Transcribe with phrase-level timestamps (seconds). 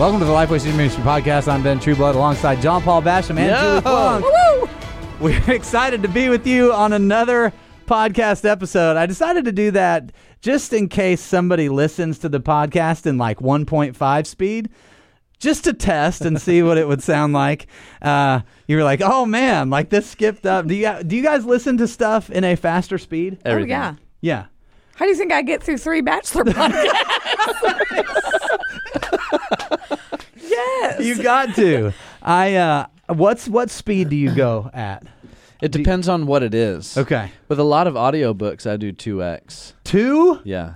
[0.00, 1.46] Welcome to the Lifeway Student Ministry Podcast.
[1.46, 3.60] I'm Ben Trueblood alongside John Paul Basham and Yo.
[3.60, 5.20] Julie Plunk.
[5.20, 7.52] We're excited to be with you on another
[7.84, 8.96] podcast episode.
[8.96, 13.40] I decided to do that just in case somebody listens to the podcast in like
[13.40, 14.70] 1.5 speed.
[15.38, 17.66] Just to test and see what it would sound like.
[18.00, 21.44] Uh, you were like, "Oh man, like this skipped up." Do you do you guys
[21.44, 23.38] listen to stuff in a faster speed?
[23.44, 23.72] Everything.
[23.72, 23.94] Oh yeah.
[24.22, 24.46] Yeah.
[24.94, 26.86] How do you think I get through three bachelor podcasts?
[31.04, 31.92] You got to.
[32.22, 35.04] I uh, what's what speed do you go at?
[35.62, 36.96] It depends on what it is.
[36.96, 37.30] Okay.
[37.48, 39.74] With a lot of audiobooks, I do 2x.
[39.84, 40.40] Two?
[40.44, 40.74] Yeah.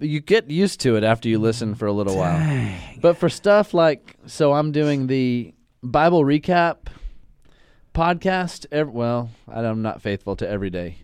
[0.00, 2.76] You get used to it after you listen for a little while.
[3.00, 6.88] But for stuff like, so I'm doing the Bible recap
[7.94, 8.66] podcast.
[8.90, 10.98] Well, I'm not faithful to every day.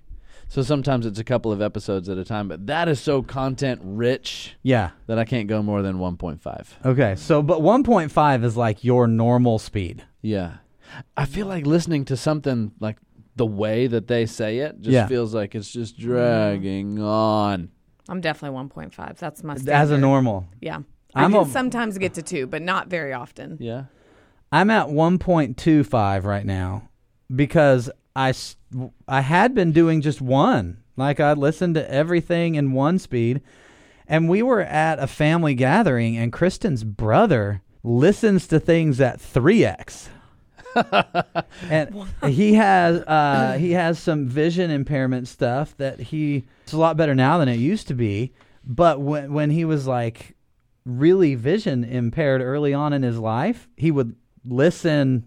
[0.50, 3.80] So sometimes it's a couple of episodes at a time, but that is so content
[3.84, 4.90] rich Yeah.
[5.06, 6.66] that I can't go more than 1.5.
[6.84, 7.14] Okay.
[7.16, 10.02] So, but 1.5 is like your normal speed.
[10.22, 10.54] Yeah.
[11.16, 12.96] I feel like listening to something like
[13.36, 15.06] the way that they say it just Yeah.
[15.06, 17.68] feels like it's just dragging on.
[18.08, 19.18] I'm definitely 1.5.
[19.18, 20.46] That's my As a normal.
[20.60, 20.78] Yeah.
[21.14, 23.56] I I'm can a- sometimes get to two, but not very often.
[23.60, 23.84] Yeah.
[24.50, 26.88] I'm at 1.25 right now
[27.32, 28.34] because I,
[29.08, 30.82] I had been doing just one.
[30.96, 33.40] Like I'd listen to everything in one speed.
[34.06, 40.08] And we were at a family gathering, and Kristen's brother listens to things at 3x.
[41.70, 46.96] and he has uh, he has some vision impairment stuff that he it's a lot
[46.96, 48.32] better now than it used to be.
[48.64, 50.36] But when when he was like
[50.84, 54.14] really vision impaired early on in his life, he would
[54.44, 55.26] listen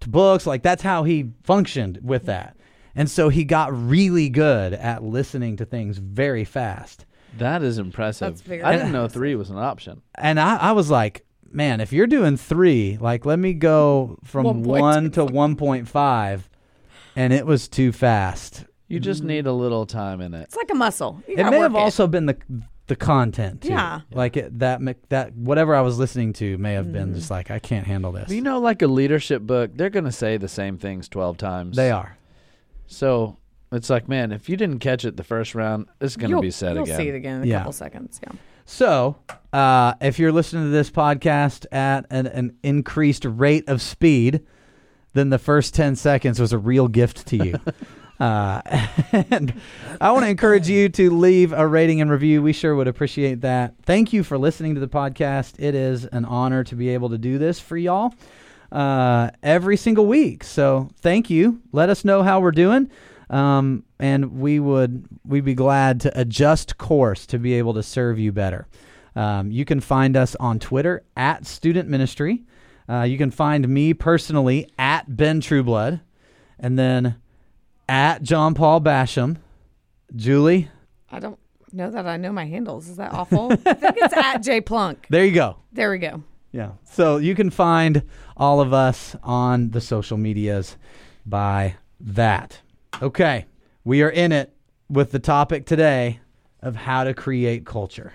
[0.00, 0.46] to books.
[0.46, 2.56] Like that's how he functioned with that.
[2.94, 7.06] And so he got really good at listening to things very fast.
[7.36, 8.28] That is impressive.
[8.28, 10.02] That's very I didn't know three was an option.
[10.16, 14.64] And I, I was like, man, if you're doing three, like let me go from
[14.64, 14.80] 1.25.
[14.80, 16.40] one to 1.5.
[17.14, 18.64] And it was too fast.
[18.88, 19.28] You just mm-hmm.
[19.28, 20.42] need a little time in it.
[20.44, 21.22] It's like a muscle.
[21.28, 22.38] You It may work have also been the
[22.88, 23.62] the content.
[23.62, 23.68] Too.
[23.70, 24.00] Yeah.
[24.12, 26.92] Like it, that that whatever I was listening to may have Mm.
[26.92, 28.30] been just like I can't handle this.
[28.30, 31.76] You know, like a leadership book, they're going to say the same things 12 times.
[31.76, 32.16] they are.
[32.86, 33.36] So
[33.70, 36.50] it's like, man, if you didn't catch it the first round, it's going to be
[36.50, 36.96] said you'll again.
[36.98, 37.58] see it again in a Yeah.
[37.58, 38.20] couple seconds.
[38.22, 38.32] Yeah.
[38.64, 39.16] So,
[39.52, 44.40] uh, if you're listening to this podcast at an, an increased rate of speed,
[45.14, 47.54] then the first 10 seconds was a real gift to you.
[48.20, 48.60] uh,
[49.30, 49.54] and
[50.00, 52.42] I want to encourage you to leave a rating and review.
[52.42, 53.74] We sure would appreciate that.
[53.82, 55.54] Thank you for listening to the podcast.
[55.58, 58.14] It is an honor to be able to do this for y'all
[58.72, 60.44] uh, every single week.
[60.44, 61.60] So, thank you.
[61.72, 62.90] Let us know how we're doing.
[63.30, 68.18] Um, and we would we'd be glad to adjust course to be able to serve
[68.18, 68.66] you better.
[69.14, 72.44] Um, you can find us on Twitter at Student Ministry.
[72.88, 76.00] Uh, you can find me personally at Ben Trueblood,
[76.58, 77.16] and then
[77.88, 79.36] at John Paul Basham.
[80.14, 80.70] Julie,
[81.10, 81.38] I don't
[81.72, 82.88] know that I know my handles.
[82.88, 83.52] Is that awful?
[83.52, 85.06] I think it's at J Plunk.
[85.10, 85.56] there you go.
[85.72, 86.22] There we go.
[86.52, 86.72] Yeah.
[86.84, 88.02] So you can find
[88.36, 90.76] all of us on the social medias
[91.26, 92.60] by that.
[93.02, 93.46] Okay.
[93.84, 94.54] We are in it
[94.88, 96.20] with the topic today
[96.62, 98.12] of how to create culture.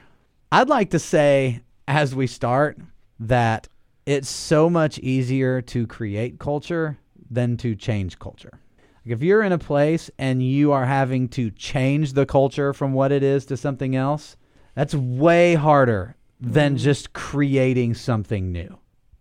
[0.52, 2.78] I'd like to say, as we start,
[3.20, 3.68] that
[4.06, 6.98] it's so much easier to create culture
[7.30, 8.60] than to change culture.
[9.06, 12.94] Like if you're in a place and you are having to change the culture from
[12.94, 14.38] what it is to something else,
[14.76, 16.80] that's way harder than mm.
[16.80, 18.78] just creating something new.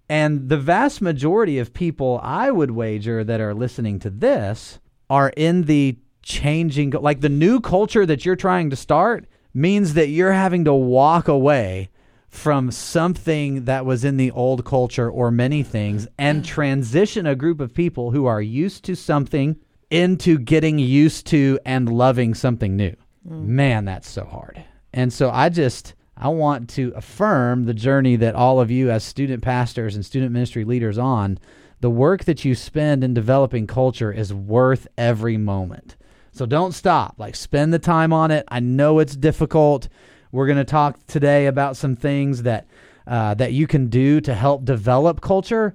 [0.08, 4.78] And the vast majority of people, I would wager, that are listening to this
[5.08, 10.08] are in the changing, like the new culture that you're trying to start means that
[10.08, 11.90] you're having to walk away
[12.28, 16.46] from something that was in the old culture or many things and mm.
[16.46, 19.56] transition a group of people who are used to something
[19.92, 22.94] into getting used to and loving something new.
[23.24, 24.64] Man, that's so hard.
[24.92, 29.04] And so I just I want to affirm the journey that all of you as
[29.04, 31.38] student pastors and student ministry leaders on
[31.80, 35.96] the work that you spend in developing culture is worth every moment.
[36.30, 37.16] So don't stop.
[37.18, 38.44] Like spend the time on it.
[38.48, 39.88] I know it's difficult.
[40.30, 42.66] We're going to talk today about some things that
[43.06, 45.74] uh, that you can do to help develop culture,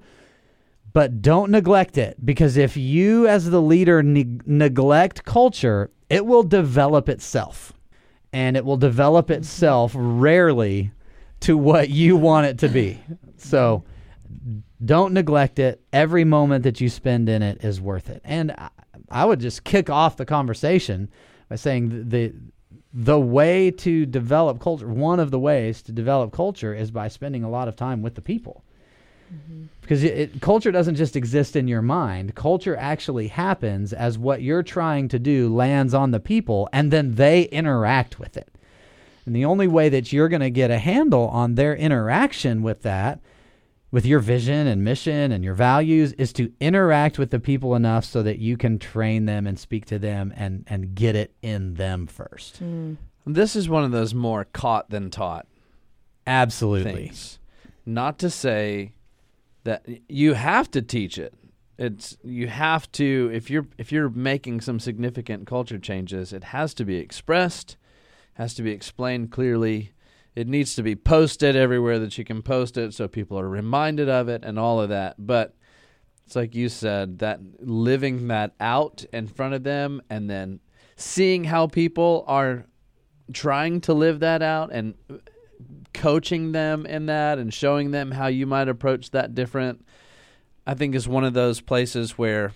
[0.97, 6.41] but don't neglect it because if you as the leader ne- neglect culture, it will
[6.41, 7.71] develop itself,
[8.33, 10.89] and it will develop itself rarely
[11.41, 12.99] to what you want it to be.
[13.37, 13.83] So
[14.83, 15.83] don't neglect it.
[15.93, 18.23] Every moment that you spend in it is worth it.
[18.23, 18.55] And
[19.11, 21.11] I, would just kick off the conversation
[21.47, 22.33] by saying th- the
[22.91, 27.43] the way to develop culture, one of the ways to develop culture is by spending
[27.43, 28.63] a lot of time with the people.
[29.81, 32.35] Because it, it, culture doesn't just exist in your mind.
[32.35, 37.15] Culture actually happens as what you're trying to do lands on the people, and then
[37.15, 38.49] they interact with it.
[39.25, 42.81] And the only way that you're going to get a handle on their interaction with
[42.83, 43.19] that,
[43.91, 48.05] with your vision and mission and your values, is to interact with the people enough
[48.05, 51.75] so that you can train them and speak to them and, and get it in
[51.75, 52.57] them first.
[52.57, 52.95] Hmm.
[53.25, 55.45] This is one of those more caught than taught
[56.25, 56.93] Absolutely.
[57.07, 57.39] things.
[57.85, 58.93] Not to say
[59.67, 61.33] that you have to teach it.
[61.77, 66.73] It's you have to if you're if you're making some significant culture changes, it has
[66.75, 67.75] to be expressed,
[68.35, 69.91] has to be explained clearly.
[70.35, 74.07] It needs to be posted everywhere that you can post it so people are reminded
[74.07, 75.15] of it and all of that.
[75.19, 75.53] But
[76.25, 80.61] it's like you said that living that out in front of them and then
[80.95, 82.67] seeing how people are
[83.33, 84.93] trying to live that out and
[85.93, 89.83] coaching them in that and showing them how you might approach that different
[90.65, 92.53] i think is one of those places where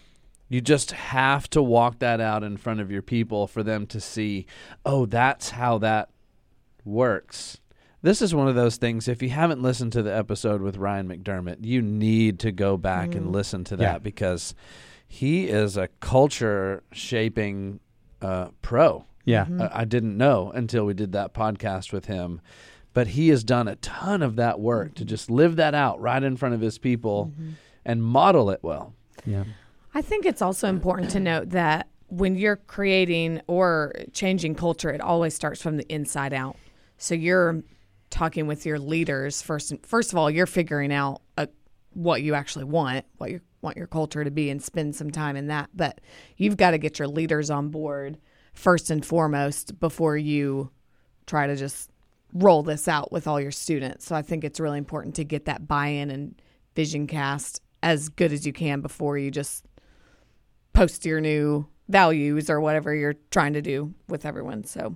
[0.49, 3.99] you just have to walk that out in front of your people for them to
[3.99, 4.45] see
[4.85, 6.09] oh that's how that
[6.85, 7.59] works
[8.01, 11.07] this is one of those things if you haven't listened to the episode with ryan
[11.07, 13.97] mcdermott you need to go back and listen to that Yeah.
[13.99, 14.53] because
[15.07, 17.79] he is a culture shaping
[18.21, 19.45] uh, pro Yeah.
[19.59, 22.39] I I didn't know until we did that podcast with him.
[22.93, 26.21] But he has done a ton of that work to just live that out right
[26.21, 27.31] in front of his people
[27.85, 28.93] and model it well.
[29.25, 29.45] Yeah.
[29.93, 34.99] I think it's also important to note that when you're creating or changing culture, it
[34.99, 36.57] always starts from the inside out.
[36.97, 37.63] So you're
[38.09, 39.71] talking with your leaders first.
[39.71, 41.47] And first of all, you're figuring out uh
[41.93, 45.35] what you actually want, what you want your culture to be, and spend some time
[45.35, 45.69] in that.
[45.73, 45.99] But
[46.37, 48.17] you've got to get your leaders on board
[48.53, 50.71] first and foremost before you
[51.25, 51.90] try to just
[52.33, 54.05] roll this out with all your students.
[54.05, 56.41] So I think it's really important to get that buy-in and
[56.75, 59.65] vision cast as good as you can before you just
[60.73, 64.63] post your new values or whatever you're trying to do with everyone.
[64.63, 64.95] So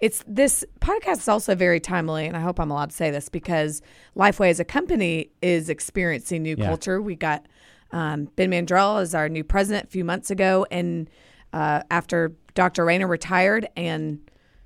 [0.00, 3.28] it's this podcast is also very timely, and I hope I'm allowed to say this
[3.28, 3.80] because
[4.16, 6.66] Lifeway as a company is experiencing new Yeah.
[6.66, 7.00] culture.
[7.00, 7.46] We got
[7.90, 11.08] um, Ben Mandrell as our new president a few months ago, and
[11.52, 12.84] uh, after Dr.
[12.84, 14.20] Rainer retired, and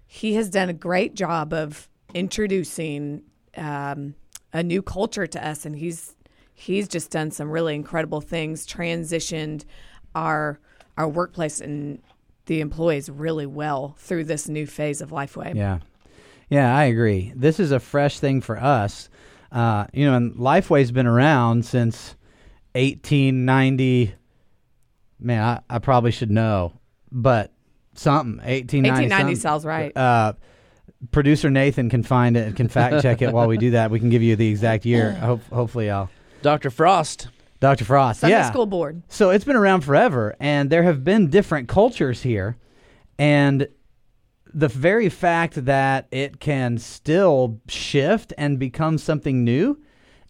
[0.06, 3.22] he has done a great job of introducing
[3.56, 4.14] um,
[4.52, 6.14] a new culture to us, and he's
[6.54, 9.64] he's just done some really incredible things, transitioned
[10.14, 10.58] our
[10.96, 12.00] our workplace and
[12.46, 15.54] the employees really well through this new phase of Lifeway.
[15.54, 15.78] Yeah.
[16.50, 17.32] Yeah, I agree.
[17.34, 19.08] This is a fresh thing for us.
[19.50, 22.14] Uh, you know, and Lifeway's been around since
[22.74, 24.14] 1890.
[25.18, 26.74] Man, I, I probably should know,
[27.10, 27.52] but
[27.94, 28.88] something 1890.
[28.88, 29.36] 1890 something.
[29.36, 29.96] sounds right.
[29.96, 30.32] Uh,
[31.10, 33.90] producer Nathan can find it and can fact check it while we do that.
[33.90, 35.12] We can give you the exact year.
[35.20, 36.10] Hope, hopefully, I'll.
[36.42, 36.70] Dr.
[36.70, 37.28] Frost,
[37.60, 37.84] Dr.
[37.84, 38.20] Frost.
[38.20, 38.50] Sunday yeah.
[38.50, 39.02] school board.
[39.08, 42.56] So it's been around forever, and there have been different cultures here,
[43.18, 43.68] and
[44.54, 49.80] the very fact that it can still shift and become something new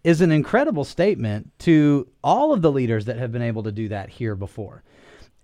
[0.05, 3.89] is an incredible statement to all of the leaders that have been able to do
[3.89, 4.83] that here before.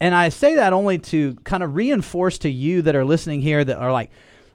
[0.00, 3.64] And I say that only to kind of reinforce to you that are listening here
[3.64, 4.10] that are like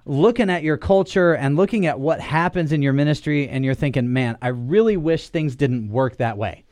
[0.06, 4.12] looking at your culture and looking at what happens in your ministry, and you're thinking,
[4.12, 6.66] man, I really wish things didn't work that way.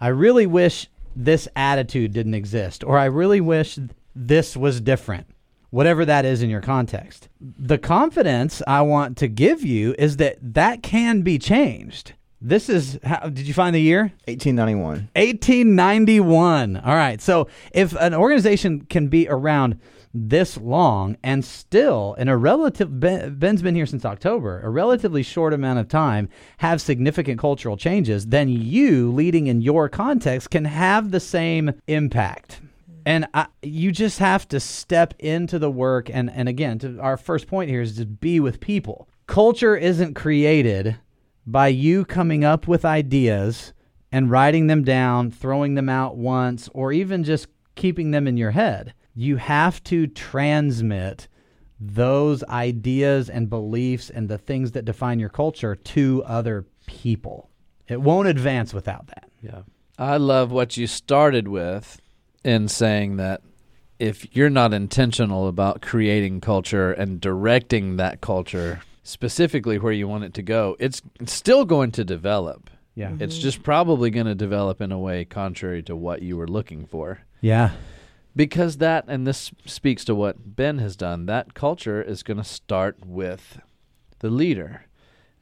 [0.00, 3.78] I really wish this attitude didn't exist, or I really wish
[4.14, 5.26] this was different,
[5.70, 7.28] whatever that is in your context.
[7.40, 12.14] The confidence I want to give you is that that can be changed.
[12.40, 14.12] This is how did you find the year?
[14.26, 15.08] 1891.
[15.14, 16.76] 1891.
[16.76, 17.20] All right.
[17.20, 19.80] So if an organization can be around
[20.14, 25.24] this long and still in a relative Ben- Ben's been here since October, a relatively
[25.24, 26.28] short amount of time
[26.58, 32.60] have significant cultural changes, then you leading in your context can have the same impact.
[33.04, 37.16] And I, you just have to step into the work and and again, to our
[37.16, 39.08] first point here is to be with people.
[39.26, 40.96] Culture isn't created
[41.46, 43.72] by you coming up with ideas
[44.12, 48.52] and writing them down, throwing them out once, or even just keeping them in your
[48.52, 48.94] head.
[49.14, 51.28] You have to transmit
[51.80, 57.50] those ideas and beliefs and the things that define your culture to other people.
[57.88, 59.30] It won't advance without that.
[59.42, 59.62] Yeah.
[59.98, 62.00] I love what you started with
[62.44, 63.42] in saying that
[63.98, 70.24] if you're not intentional about creating culture and directing that culture specifically where you want
[70.24, 72.70] it to go, it's still going to develop.
[72.94, 73.12] Yeah.
[73.18, 76.86] It's just probably going to develop in a way contrary to what you were looking
[76.86, 77.20] for.
[77.40, 77.72] Yeah.
[78.36, 82.44] Because that, and this speaks to what Ben has done, that culture is going to
[82.44, 83.60] start with
[84.18, 84.86] the leader.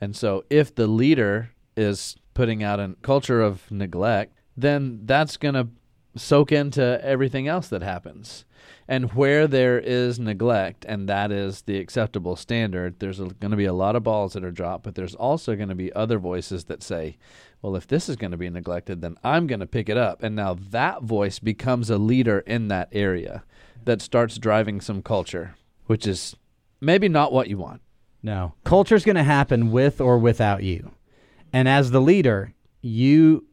[0.01, 5.55] And so if the leader is putting out a culture of neglect, then that's going
[5.55, 5.69] to
[6.17, 8.45] soak into everything else that happens.
[8.89, 13.65] And where there is neglect, and that is the acceptable standard, there's going to be
[13.65, 16.65] a lot of balls that are dropped, but there's also going to be other voices
[16.65, 17.17] that say,
[17.63, 20.23] well, if this is going to be neglected, then I'm going to pick it up.
[20.23, 23.45] And now that voice becomes a leader in that area
[23.85, 25.55] that starts driving some culture,
[25.87, 26.37] which is
[26.81, 27.81] maybe not what you want.
[28.23, 28.55] No.
[28.65, 30.93] Culture's going to happen with or without you.
[31.53, 33.47] And as the leader, you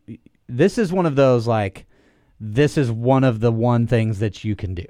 [0.47, 1.85] this is one of those like
[2.39, 4.85] this is one of the one things that you can do.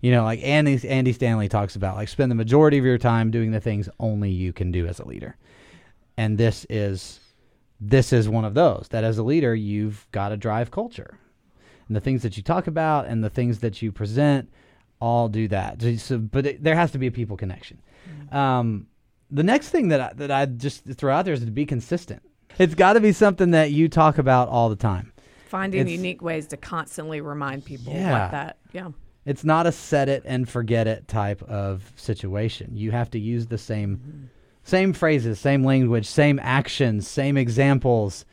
[0.00, 3.30] You know, like Andy Andy Stanley talks about like spend the majority of your time
[3.30, 5.36] doing the things only you can do as a leader.
[6.16, 7.20] And this is
[7.80, 11.18] this is one of those that as a leader you've got to drive culture.
[11.86, 14.50] And the things that you talk about and the things that you present
[15.00, 15.82] all do that.
[15.98, 17.82] So, but it, there has to be a people connection.
[18.32, 18.86] Um,
[19.30, 22.22] the next thing that I, that I just throw out there is to be consistent.
[22.58, 25.12] It's got to be something that you talk about all the time.
[25.54, 28.22] Finding It's- unique ways to constantly remind people Yeah.
[28.22, 28.56] like that.
[28.72, 28.88] Yeah.
[29.24, 32.72] It's not a set it and forget it type of situation.
[32.74, 34.24] You have to use the same mm-hmm.
[34.64, 38.24] same phrases, same language, same actions, same examples,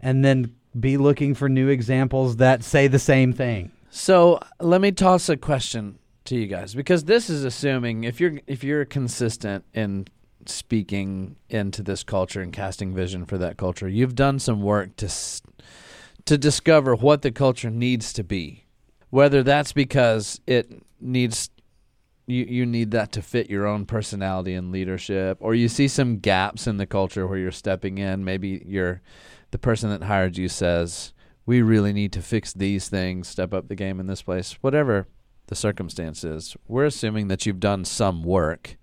[0.00, 3.70] and then be looking for new examples that say the same thing.
[3.88, 8.40] So let me toss a question to you guys because this is assuming if you're
[8.48, 10.08] if you're consistent in
[10.46, 15.06] speaking into this culture and casting vision for that culture, you've done some work to
[15.06, 15.40] s-
[16.26, 18.66] to discover what the culture needs to be.
[19.10, 21.50] Whether that's because it needs
[22.26, 26.18] you you need that to fit your own personality and leadership or you see some
[26.18, 29.02] gaps in the culture where you're stepping in, maybe you're
[29.50, 31.12] the person that hired you says,
[31.46, 35.06] "We really need to fix these things, step up the game in this place." Whatever
[35.46, 38.76] the circumstance is, we're assuming that you've done some work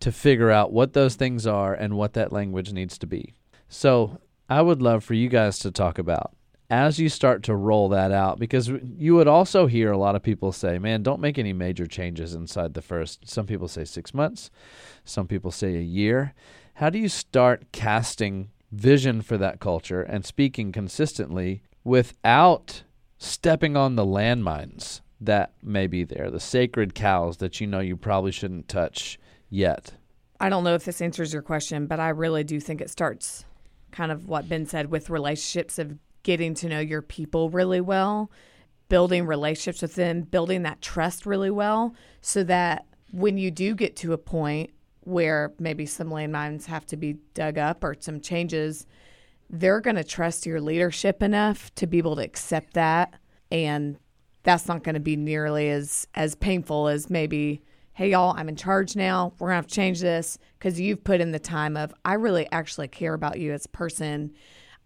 [0.00, 3.32] to figure out what those things are and what that language needs to be.
[3.68, 6.36] So, I would love for you guys to talk about
[6.68, 10.22] as you start to roll that out because you would also hear a lot of
[10.22, 14.12] people say, "Man, don't make any major changes inside the first." Some people say 6
[14.12, 14.50] months,
[15.04, 16.34] some people say a year.
[16.74, 22.82] How do you start casting vision for that culture and speaking consistently without
[23.18, 27.96] stepping on the landmines that may be there, the sacred cows that you know you
[27.96, 29.18] probably shouldn't touch
[29.48, 29.94] yet?
[30.38, 33.46] I don't know if this answers your question, but I really do think it starts
[33.90, 35.96] kind of what Ben said with relationships of
[36.26, 38.32] getting to know your people really well,
[38.88, 43.94] building relationships with them, building that trust really well, so that when you do get
[43.94, 44.70] to a point
[45.02, 48.88] where maybe some landmines have to be dug up or some changes,
[49.48, 53.14] they're going to trust your leadership enough to be able to accept that.
[53.52, 53.96] And
[54.42, 58.56] that's not going to be nearly as as painful as maybe hey y'all i'm in
[58.56, 59.32] charge now.
[59.38, 60.38] We're going to have to change this.
[60.58, 63.68] Because you've put in the time of i really actually care about you as a
[63.68, 64.32] person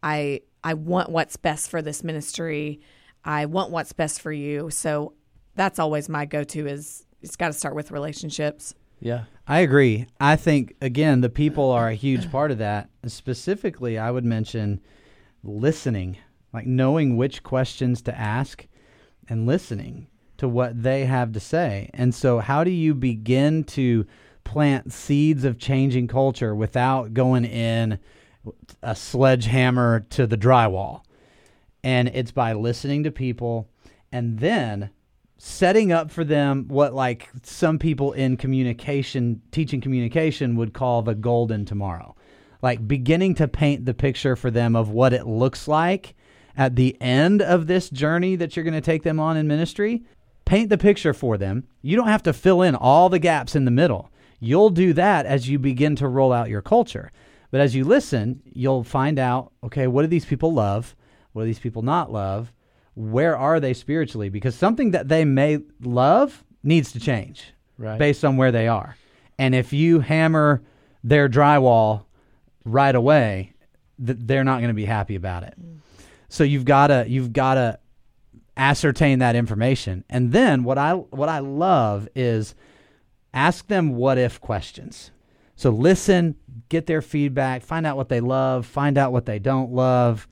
[0.02, 2.80] i i want what's best for this ministry
[3.24, 5.12] i want what's best for you so
[5.54, 9.24] that's always my go-to is it's got to start with relationships Yeah.
[9.46, 10.06] I agree.
[10.20, 12.88] I think again the people are a huge part of that.
[13.06, 14.80] Specifically, I would mention
[15.42, 16.18] listening,
[16.52, 18.66] like knowing which questions to ask
[19.28, 21.90] and listening to what they have to say.
[21.94, 24.06] And so how do you begin to
[24.44, 27.98] plant seeds of changing culture without going in
[28.82, 31.02] a sledgehammer to the drywall?
[31.82, 33.68] And it's by listening to people
[34.12, 34.90] and then
[35.38, 41.14] setting up for them what like some people in communication teaching communication would call the
[41.14, 42.14] golden tomorrow.
[42.60, 46.14] Like beginning to paint the picture for them of what it looks like
[46.56, 50.02] at the end of this journey that you're going to take them on in ministry.
[50.44, 51.66] Paint the picture for them.
[51.80, 54.10] You don't have to fill in all the gaps in the middle.
[54.40, 57.12] You'll do that as you begin to roll out your culture
[57.50, 60.94] but as you listen you'll find out okay what do these people love
[61.32, 62.52] what do these people not love
[62.94, 64.28] where are they spiritually?
[64.28, 67.98] Because something that they may love needs to change Right.
[67.98, 68.94] based on where they are.
[69.38, 70.62] And if you hammer
[71.02, 72.04] their drywall
[72.66, 73.54] right away,
[74.04, 75.54] th- they're not going to be happy about it.
[75.58, 75.78] Mm.
[76.28, 77.78] So you've got to you've got to
[78.54, 80.04] ascertain that information.
[80.10, 82.54] And then what I what I love is
[83.32, 85.10] ask them what if questions.
[85.60, 86.36] So listen,
[86.70, 90.26] get their feedback, find out what they love, find out what they don't love.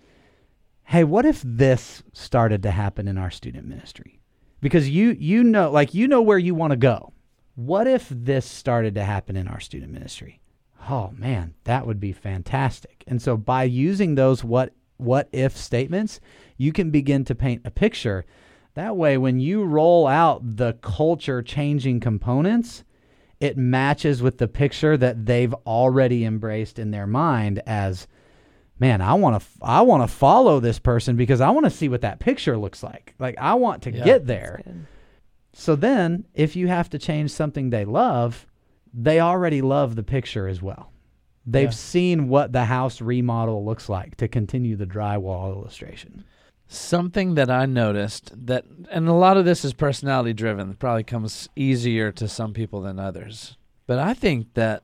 [0.85, 4.21] Hey, what if this started to happen in our student ministry?
[4.63, 7.13] Because you you know like you know where you want to go.
[7.57, 10.41] What if this started to happen in our student ministry?
[10.89, 13.05] Oh man, that would be fantastic.
[13.07, 16.21] And so by using those what what if statements,
[16.57, 18.25] you can begin to paint a picture.
[18.73, 22.83] That way when you roll out the culture changing components,
[23.41, 28.07] it matches with the picture that they've already embraced in their mind as
[28.81, 31.89] man, I want to I want to follow this person because I want to see
[31.89, 33.15] what that picture looks like.
[33.19, 34.05] Like I want to Yeah.
[34.05, 34.63] get there.
[35.53, 38.47] So then, if you have to change something they love,
[38.95, 40.93] they already love the picture as well.
[41.47, 41.71] They've Yeah.
[41.71, 46.25] seen what the house remodel looks like to continue the drywall illustration.
[46.69, 51.49] Something that I noticed that, and a lot of this is personality driven, probably comes
[51.57, 53.57] easier to some people than others.
[53.87, 54.83] But I think that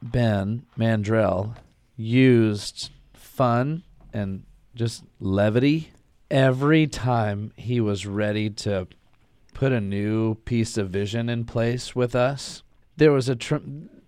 [0.00, 1.56] Ben Mandrell
[1.96, 3.82] used fun
[4.12, 4.44] and
[4.74, 5.90] just levity
[6.30, 8.86] every time he was ready to
[9.54, 12.62] put a new piece of vision in place with us.
[12.96, 13.56] There was a tr-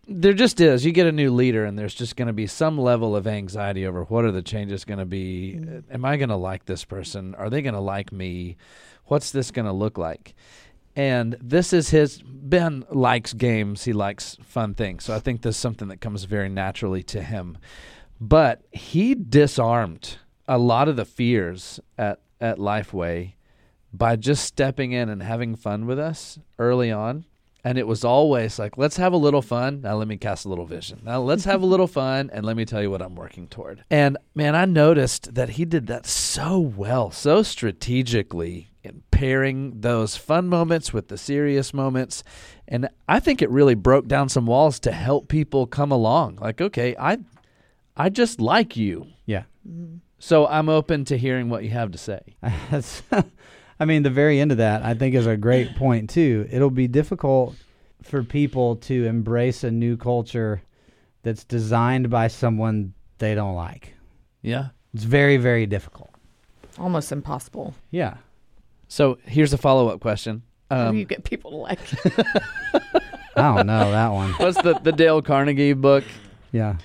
[0.08, 0.84] there just is.
[0.84, 3.86] You get a new leader, and there's just going to be some level of anxiety
[3.86, 5.60] over what are the changes going to be.
[5.90, 7.34] Am I going to like this person?
[7.34, 8.56] Are they going to like me?
[9.06, 10.34] What's this going to look like?
[10.96, 12.22] And this is his.
[12.22, 13.84] Ben likes games.
[13.84, 15.04] He likes fun things.
[15.04, 17.58] So I think this is something that comes very naturally to him.
[18.20, 23.32] But he disarmed a lot of the fears at at Lifeway
[23.92, 27.24] by just stepping in and having fun with us early on.
[27.64, 29.80] And it was always like, let's have a little fun.
[29.80, 31.00] Now let me cast a little vision.
[31.02, 33.82] Now let's have a little fun and let me tell you what I'm working toward.
[33.90, 40.14] And man, I noticed that he did that so well, so strategically in pairing those
[40.14, 42.22] fun moments with the serious moments.
[42.68, 46.36] And I think it really broke down some walls to help people come along.
[46.36, 47.18] Like, okay, I
[47.96, 49.06] I just like you.
[49.24, 49.44] Yeah.
[50.18, 52.20] So I'm open to hearing what you have to say.
[53.84, 56.48] That's, I mean, the very end of that, I think, is a great point, too.
[56.50, 57.54] It'll be difficult
[58.02, 60.62] for people to embrace a new culture
[61.22, 63.94] that's designed by someone they don't like.
[64.42, 64.68] Yeah.
[64.92, 66.10] It's very, very difficult.
[66.78, 67.74] Almost impossible.
[67.90, 68.16] Yeah.
[68.88, 70.42] So here's a follow up question.
[70.70, 71.78] How do Um, you get people to like
[73.36, 74.30] I don't know that one.
[74.34, 76.04] what's the, the Dale Carnegie book?
[76.52, 76.76] Yeah.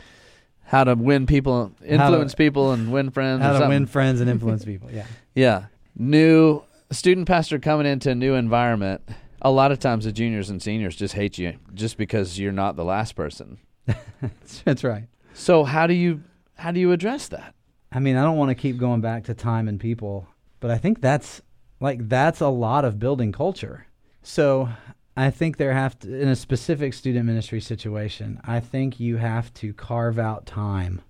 [0.64, 3.42] How to win people, influence people, and win friends.
[3.42, 3.70] How to something.
[3.70, 4.90] win friends and influence people.
[4.92, 5.06] Yeah.
[5.36, 5.66] Yeah.
[5.96, 9.02] New student pastor coming into a new environment.
[9.42, 12.76] A lot of times the juniors and seniors just hate you just because you're not
[12.76, 13.58] the last person.
[13.86, 15.06] That's, that's right.
[15.34, 16.24] So how do you
[16.56, 17.56] how do you address that?
[17.92, 20.28] I mean, I don't want to keep going back to time and people,
[20.60, 21.42] but I think that's
[21.80, 23.88] like that's a lot of building culture.
[24.22, 24.70] So
[25.16, 29.54] I think there have to, in a specific student ministry situation, I think you have
[29.56, 31.02] to carve out time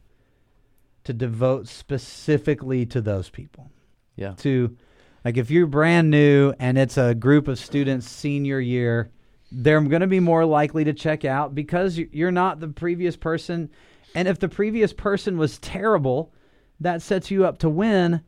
[1.04, 3.72] to devote specifically to those people.
[4.16, 4.34] Yeah.
[4.38, 4.78] To
[5.26, 9.12] like if you're brand new and it's a group of students senior year,
[9.52, 13.16] they're going to be more likely to check out because you- you're not the previous
[13.16, 13.70] person.
[14.16, 16.32] And if the previous person was terrible,
[16.80, 18.22] that sets you up to win.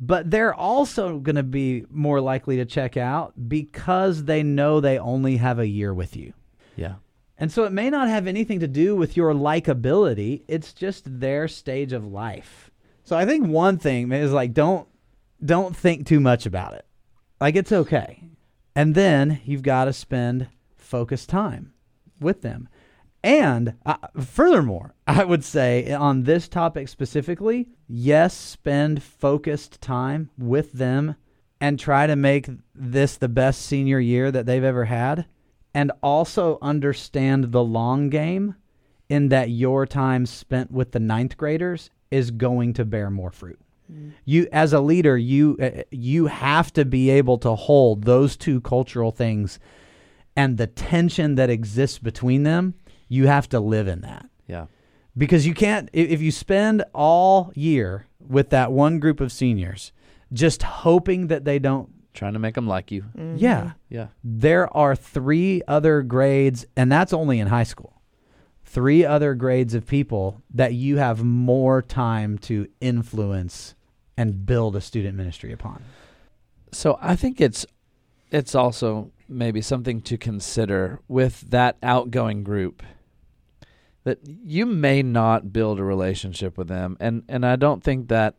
[0.00, 4.98] But they're also going to be more likely to check out because they know they
[4.98, 6.34] only have a year with you.
[6.76, 6.96] Yeah.
[7.36, 11.48] And so it may not have anything to do with your likability, it's just their
[11.48, 12.70] stage of life.
[13.04, 14.86] So I think one thing is like don't
[15.44, 16.84] don't think too much about it.
[17.40, 18.24] Like it's okay.
[18.74, 21.72] And then you've got to spend focused time
[22.20, 22.68] with them.
[23.22, 30.72] And uh, furthermore, I would say on this topic specifically, yes, spend focused time with
[30.72, 31.16] them
[31.60, 35.26] and try to make this the best senior year that they've ever had.
[35.74, 38.54] And also understand the long game
[39.08, 43.60] in that your time spent with the ninth graders is going to bear more fruit.
[44.24, 48.60] You, as a leader, you uh, you have to be able to hold those two
[48.60, 49.58] cultural things
[50.36, 52.74] and the tension that exists between them.
[53.08, 54.66] You have to live in that Yeah.
[55.16, 59.92] because you can't if you spend all year with that one group of seniors
[60.32, 63.04] just hoping that they don't Trying to make them like you.
[63.36, 64.08] yeah Yeah.
[64.24, 67.94] there are three other grades and that's only in high school
[68.64, 73.74] three other grades of people that you have more time to influence
[74.18, 75.82] and build a student ministry upon
[76.72, 77.64] So I think it's
[78.30, 82.82] it's also maybe something to consider with that outgoing group
[84.04, 88.34] that you may not build a relationship with them and and I don't think that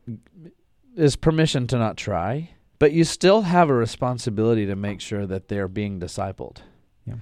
[0.95, 5.49] is permission to not try but you still have a responsibility to make sure that
[5.49, 6.59] they're being discipled.
[7.05, 7.15] Yeah.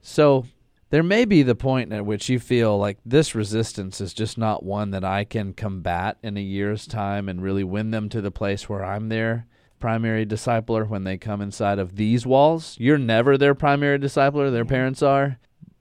[0.00, 0.46] So
[0.90, 4.64] there may be the point at which you feel like this resistance is just not
[4.64, 8.32] one that I can combat in a year's time and really win them to the
[8.32, 9.46] place where I'm their
[9.78, 12.76] primary discipler when they come inside of these walls.
[12.78, 14.68] You're never their primary discipler, their mm-hmm.
[14.68, 15.38] parents are.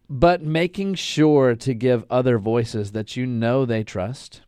[0.10, 4.41] But making sure to give other voices that you know they trust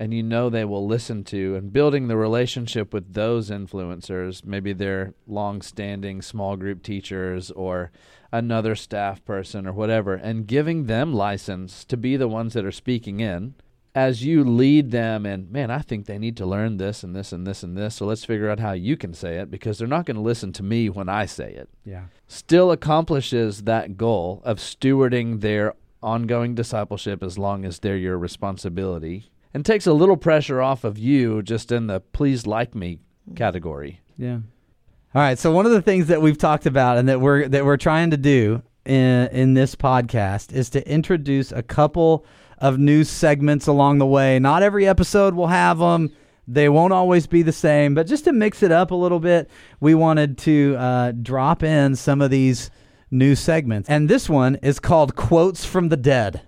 [0.00, 4.72] and you know they will listen to and building the relationship with those influencers, maybe
[4.72, 7.92] they're long-standing small group teachers or
[8.32, 12.72] another staff person or whatever, and giving them license to be the ones that are
[12.72, 13.54] speaking in
[13.94, 17.30] as you lead them and man, I think they need to learn this and this
[17.30, 17.96] and this and this.
[17.96, 20.52] So let's figure out how you can say it because they're not going to listen
[20.54, 21.68] to me when I say it.
[21.84, 22.04] Yeah.
[22.26, 29.30] Still accomplishes that goal of stewarding their ongoing discipleship as long as they're your responsibility
[29.52, 33.00] and takes a little pressure off of you just in the please like me
[33.34, 34.00] category.
[34.16, 34.38] Yeah.
[35.14, 35.38] All right.
[35.38, 38.10] So one of the things that we've talked about and that we're that we're trying
[38.10, 42.24] to do in in this podcast is to introduce a couple
[42.58, 44.38] of new segments along the way.
[44.38, 46.12] Not every episode will have them.
[46.46, 49.48] They won't always be the same, but just to mix it up a little bit,
[49.78, 52.70] we wanted to uh, drop in some of these
[53.10, 53.88] new segments.
[53.88, 56.42] And this one is called Quotes from the Dead.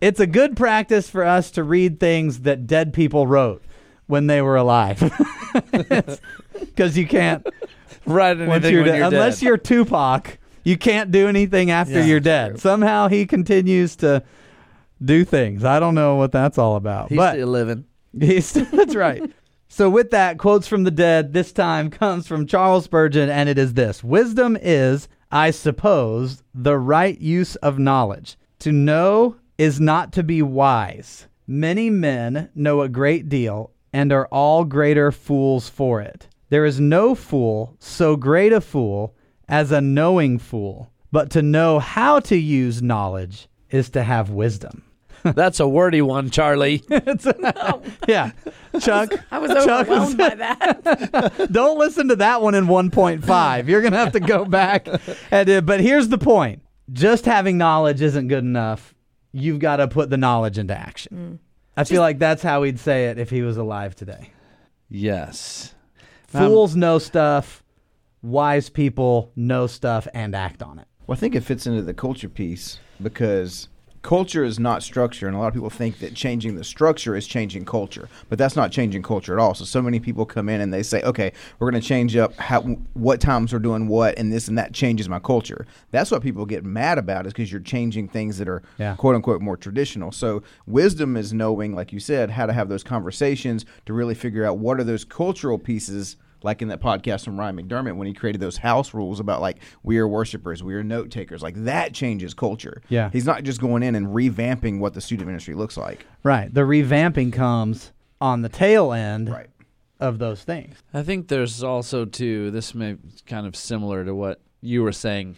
[0.00, 3.62] It's a good practice for us to read things that dead people wrote
[4.06, 5.02] when they were alive.
[6.60, 7.46] Because you can't,
[8.06, 8.36] Right.
[8.38, 12.60] once you're dead, unless you're Tupac, you can't do anything after Yeah, you're dead.
[12.60, 14.22] Somehow he continues to
[15.02, 15.64] do things.
[15.64, 17.08] I don't know what that's all about.
[17.08, 17.84] He's but still living.
[18.18, 19.22] He's, that's right.
[19.68, 23.58] So, with that, quotes from the dead this time comes from Charles Spurgeon, and it
[23.58, 28.36] is this Wisdom is, I suppose, the right use of knowledge.
[28.60, 31.26] To know is not to be wise.
[31.46, 36.26] Many men know a great deal and are all greater fools for it.
[36.48, 39.14] There is no fool so great a fool
[39.50, 44.82] as a knowing fool, but to know how to use knowledge is to have wisdom.
[45.22, 46.82] That's a wordy one, Charlie.
[48.08, 48.30] Yeah.
[48.80, 51.48] Chuck, I was Chuck overwhelmed by that.
[51.52, 53.68] don't listen to that one in 1.5.
[53.68, 54.88] You're going to have to go back.
[55.30, 58.94] And, uh, but here's the point just having knowledge isn't good enough.
[59.32, 61.38] You've got to put the knowledge into action.
[61.76, 64.32] I feel like that's how he'd say it if he was alive today.
[64.88, 65.74] yes.
[66.32, 67.64] Um, Fools know stuff,
[68.22, 70.86] wise people know stuff and act on it.
[71.06, 73.66] Well, I think it fits into the culture piece because
[74.02, 77.26] culture is not structure, and a lot of people think that changing the structure is
[77.26, 79.54] changing culture, but that's not changing culture at all.
[79.54, 82.34] So, so many people come in and they say, "Okay, we're going to change up
[82.38, 82.62] how
[82.94, 86.46] what times we're doing what, and this and that changes my culture." That's what people
[86.46, 88.94] get mad about is because you're changing things that are Yeah.
[88.96, 90.12] quote unquote more traditional.
[90.12, 94.44] So, wisdom is knowing, like you said, how to have those conversations to really figure
[94.44, 98.14] out what are those cultural pieces like in that podcast from Ryan McDermott when he
[98.14, 101.92] created those house rules about like we are worshipers, we are note takers, like that
[101.94, 102.82] changes culture.
[102.88, 103.10] Yeah.
[103.12, 106.06] He's not just going in and revamping what the student ministry looks like.
[106.22, 106.52] Right.
[106.52, 109.48] The revamping comes on the tail end Right.
[109.98, 110.76] of those things.
[110.94, 112.50] I think there's also too.
[112.50, 115.36] This may be kind of similar to what you were saying,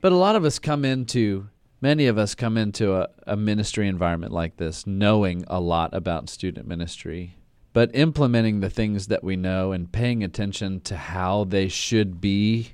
[0.00, 1.48] but a lot of us come into
[1.82, 6.28] many of us come into a, a ministry environment like this knowing a lot about
[6.28, 7.36] student ministry,
[7.72, 12.72] but implementing the things that we know and paying attention to how they should be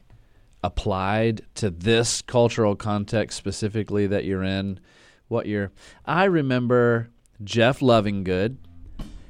[0.62, 4.80] applied to this cultural context specifically that you're in.
[5.28, 5.70] What you're,
[6.04, 7.10] I remember
[7.44, 8.56] Jeff Lovingood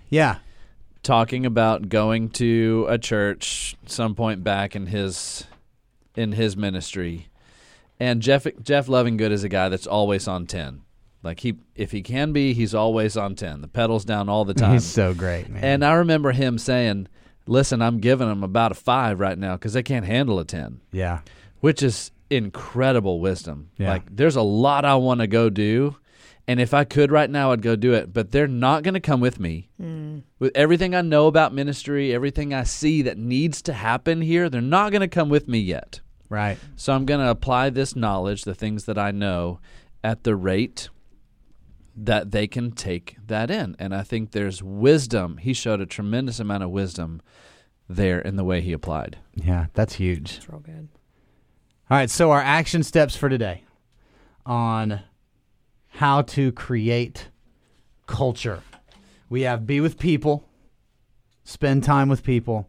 [0.09, 0.37] Yeah.
[1.03, 5.45] talking about going to a church some point back in his
[6.15, 7.29] in his ministry.
[8.01, 10.83] And Jeff Jeff Lovingood is a guy that's always on 10.
[11.27, 13.61] Like he if he can be, he's always on 10.
[13.61, 14.73] The pedal's down all the time.
[14.73, 15.63] He's so great, man.
[15.63, 17.09] and I remember him saying,
[17.47, 20.81] "Listen, I'm giving them about a 5 right now cuz they can't handle a 10."
[20.93, 21.21] yeah.
[21.61, 23.71] Which is incredible wisdom.
[23.77, 23.91] Yeah.
[23.91, 25.97] Like there's a lot I want to go do.
[26.49, 28.13] And if I could right now, I'd go do it.
[28.13, 29.69] But they're not going to come with me.
[29.83, 30.23] Mm.
[30.39, 34.61] With everything I know about ministry, everything I see that needs to happen here, they're
[34.61, 36.01] not going to come with me yet.
[36.29, 36.59] Right.
[36.77, 39.59] So I'm going to apply this knowledge, the things that I know,
[40.05, 40.89] at the rate
[41.97, 43.75] that they can take that in.
[43.79, 45.39] And I think there's wisdom.
[45.39, 47.23] He showed a tremendous amount of wisdom
[47.89, 49.19] there in the way he applied.
[49.35, 50.37] Yeah, that's huge.
[50.37, 50.89] It's real good.
[51.89, 53.65] All right, so our action steps for today
[54.45, 55.01] on
[55.89, 57.29] how to create
[58.07, 58.63] culture.
[59.29, 60.45] We have be with people,
[61.45, 62.69] spend time with people,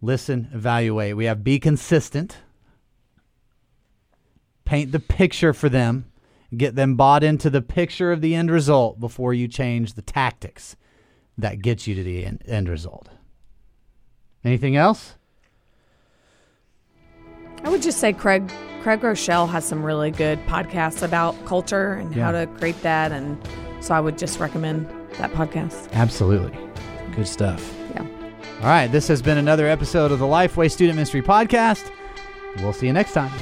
[0.00, 1.16] listen, evaluate.
[1.16, 2.38] We have be consistent,
[4.64, 6.10] paint the picture for them,
[6.54, 10.76] get them bought into the picture of the end result before you change the tactics
[11.38, 13.08] that gets you to the end, end result.
[14.44, 15.14] Anything else?
[17.64, 18.50] I would just say Craig
[18.82, 23.36] Craig Groeschel has some really good podcasts about culture and how to create that, and
[23.80, 25.90] so I would just recommend that podcast.
[25.92, 26.56] Absolutely.
[27.16, 27.74] Good stuff.
[27.94, 28.06] Yeah.
[28.60, 31.90] All right, this has been another episode of the Lifeway Student Ministry Podcast.
[32.58, 33.32] We'll see you next time.